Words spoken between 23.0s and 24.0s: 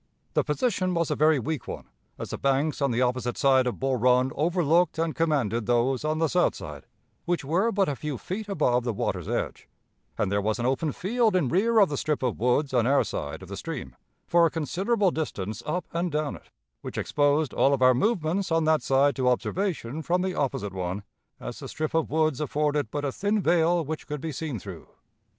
a thin veil